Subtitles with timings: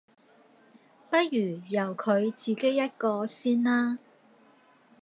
[1.11, 3.99] 不如由佢自己一個先啦